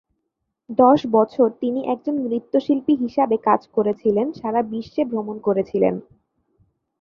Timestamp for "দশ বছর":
0.77-1.47